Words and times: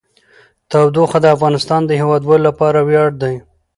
تودوخه 0.69 1.17
د 1.21 1.25
افغانستان 1.35 1.81
د 1.85 1.91
هیوادوالو 2.01 2.45
لپاره 2.47 2.79
ویاړ 2.87 3.09
دی. 3.21 3.35